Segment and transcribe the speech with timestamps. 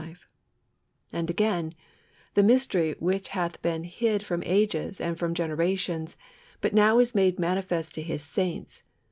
[0.01, 0.27] 35);
[1.13, 1.73] and again,
[2.33, 6.17] "The mystery which hath been hid from ages and from generations,
[6.59, 8.81] but now is made manifest to His saints